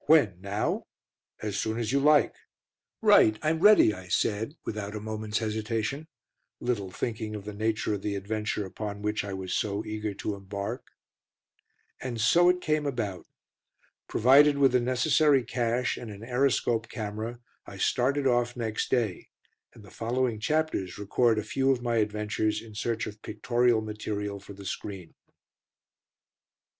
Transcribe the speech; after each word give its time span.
When? 0.07 0.41
Now?" 0.41 0.87
"As 1.43 1.57
soon 1.59 1.77
as 1.77 1.91
you 1.91 1.99
like." 1.99 2.33
"Right, 3.03 3.37
I'm 3.43 3.59
ready," 3.59 3.93
I 3.93 4.07
said, 4.07 4.55
without 4.65 4.95
a 4.95 4.99
moment's 4.99 5.37
hesitation, 5.37 6.07
little 6.59 6.89
thinking 6.89 7.35
of 7.35 7.45
the 7.45 7.53
nature 7.53 7.93
of 7.93 8.01
the 8.01 8.15
adventure 8.15 8.65
upon 8.65 9.03
which 9.03 9.23
I 9.23 9.33
was 9.33 9.53
so 9.53 9.85
eager 9.85 10.15
to 10.15 10.33
embark. 10.33 10.87
And 12.01 12.19
so 12.19 12.49
it 12.49 12.61
came 12.63 12.87
about. 12.87 13.27
Provided 14.07 14.57
with 14.57 14.71
the 14.71 14.79
necessary 14.79 15.43
cash, 15.43 15.97
and 15.97 16.09
an 16.09 16.23
Aeroscope 16.23 16.89
camera, 16.89 17.39
I 17.67 17.77
started 17.77 18.25
off 18.25 18.57
next 18.57 18.89
day, 18.89 19.29
and 19.75 19.83
the 19.83 19.91
following 19.91 20.39
chapters 20.39 20.97
record 20.97 21.37
a 21.37 21.43
few 21.43 21.69
of 21.71 21.83
my 21.83 21.97
adventures 21.97 22.59
in 22.59 22.73
search 22.73 23.05
of 23.05 23.21
pictorial 23.21 23.81
material 23.81 24.39
for 24.39 24.53
the 24.53 24.65
screen. 24.65 25.13